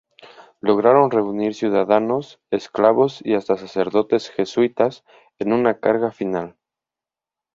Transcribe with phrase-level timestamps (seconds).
[0.61, 5.03] Lograron reunir ciudadanos, esclavos y hasta sacerdotes jesuitas
[5.37, 6.55] en una carga final.